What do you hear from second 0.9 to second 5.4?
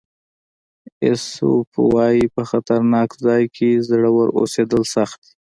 ایسوپ وایي په خطرناک ځای کې زړور اوسېدل سخت دي.